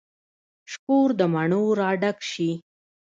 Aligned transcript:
شکور 0.71 1.09
د 1.19 1.21
مڼو 1.33 1.63
را 1.79 1.89
ډک 2.01 2.17
شي 2.31 2.51